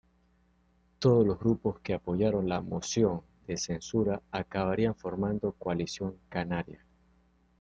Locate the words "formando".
4.95-5.51